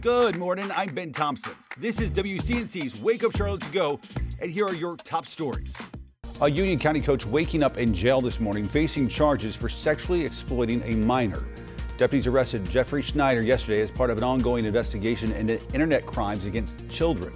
[0.00, 0.70] Good morning.
[0.76, 1.54] I'm Ben Thompson.
[1.76, 4.00] This is WCNC's Wake Up Charlotte to Go,
[4.40, 5.74] and here are your top stories.
[6.40, 10.82] A Union County coach waking up in jail this morning facing charges for sexually exploiting
[10.84, 11.48] a minor.
[11.96, 16.88] Deputies arrested Jeffrey Schneider yesterday as part of an ongoing investigation into internet crimes against
[16.88, 17.32] children.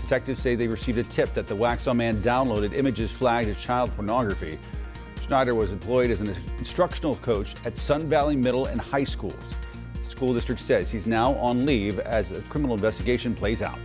[0.00, 3.92] Detectives say they received a tip that the Waxhaw man downloaded images flagged as child
[3.96, 4.60] pornography.
[5.22, 9.34] Schneider was employed as an instructional coach at Sun Valley Middle and High Schools.
[10.06, 13.78] School district says he's now on leave as the criminal investigation plays out.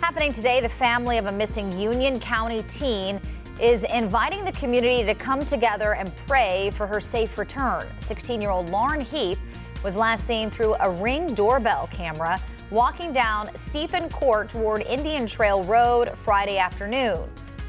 [0.00, 3.20] Happening today, the family of a missing Union County teen
[3.60, 7.86] is inviting the community to come together and pray for her safe return.
[7.98, 9.40] 16 year old Lauren Heath
[9.84, 12.40] was last seen through a ring doorbell camera
[12.70, 17.28] walking down Stephen Court toward Indian Trail Road Friday afternoon.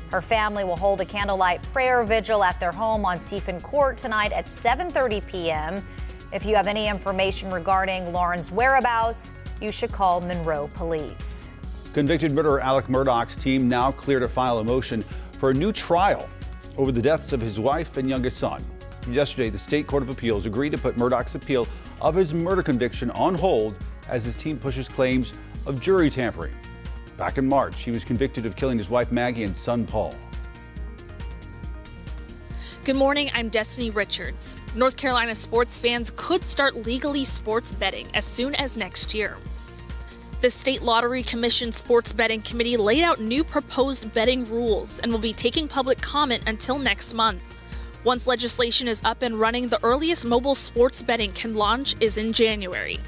[0.09, 4.31] Her family will hold a candlelight prayer vigil at their home on Stephen Court tonight
[4.31, 5.85] at 7:30 p.m.
[6.33, 11.51] If you have any information regarding Lauren's whereabouts, you should call Monroe Police.
[11.93, 16.27] Convicted murderer Alex Murdaugh's team now clear to file a motion for a new trial
[16.75, 18.63] over the deaths of his wife and youngest son.
[19.07, 21.67] Yesterday, the State Court of Appeals agreed to put Murdaugh's appeal
[22.01, 23.75] of his murder conviction on hold
[24.09, 25.34] as his team pushes claims
[25.68, 26.55] of jury tampering.
[27.15, 30.15] Back in March, he was convicted of killing his wife Maggie and son Paul.
[32.85, 34.57] Good morning, I'm Destiny Richards.
[34.76, 39.37] North Carolina sports fans could start legally sports betting as soon as next year.
[40.41, 45.20] The State Lottery Commission Sports Betting Committee laid out new proposed betting rules and will
[45.20, 47.41] be taking public comment until next month.
[48.03, 52.34] Once legislation is up and running, the earliest mobile sports betting can launch is in
[52.34, 52.99] January.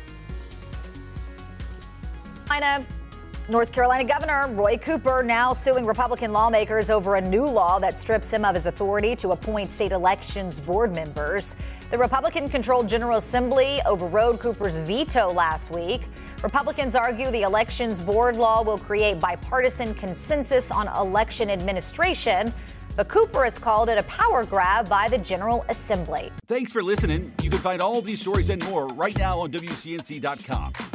[3.47, 8.33] North Carolina Governor Roy Cooper now suing Republican lawmakers over a new law that strips
[8.33, 11.55] him of his authority to appoint state elections board members.
[11.91, 16.07] The Republican controlled General Assembly overrode Cooper's veto last week.
[16.41, 22.51] Republicans argue the elections board law will create bipartisan consensus on election administration.
[22.95, 26.31] But Cooper has called it a power grab by the General Assembly.
[26.47, 27.31] Thanks for listening.
[27.43, 30.94] You can find all of these stories and more right now on WCNC.com.